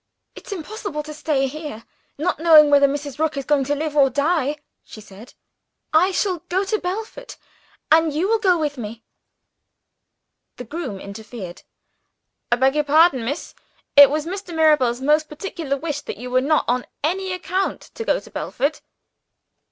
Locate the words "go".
6.49-6.63, 8.39-8.57, 18.03-18.19